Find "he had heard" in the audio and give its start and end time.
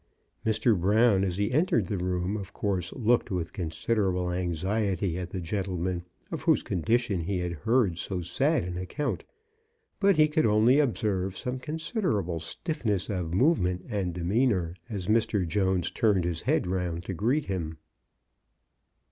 7.25-7.99